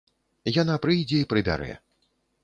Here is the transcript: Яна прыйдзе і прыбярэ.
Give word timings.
Яна 0.61 0.77
прыйдзе 0.85 1.19
і 1.25 1.27
прыбярэ. 1.33 1.71